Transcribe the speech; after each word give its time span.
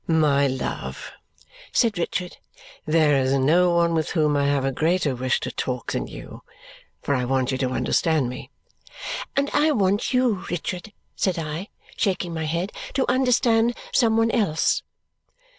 "My 0.07 0.47
love," 0.47 1.11
said 1.71 1.99
Richard, 1.99 2.37
"there 2.87 3.21
is 3.21 3.33
no 3.33 3.75
one 3.75 3.93
with 3.93 4.09
whom 4.09 4.35
I 4.35 4.47
have 4.47 4.65
a 4.65 4.71
greater 4.71 5.13
wish 5.13 5.39
to 5.41 5.51
talk 5.51 5.91
than 5.91 6.07
you, 6.07 6.41
for 7.03 7.13
I 7.13 7.23
want 7.23 7.51
you 7.51 7.59
to 7.59 7.69
understand 7.69 8.27
me." 8.27 8.49
"And 9.35 9.51
I 9.53 9.69
want 9.73 10.11
you, 10.11 10.43
Richard," 10.49 10.91
said 11.15 11.37
I, 11.37 11.69
shaking 11.95 12.33
my 12.33 12.45
head, 12.45 12.71
"to 12.95 13.05
understand 13.07 13.77
some 13.91 14.17
one 14.17 14.31
else." 14.31 14.81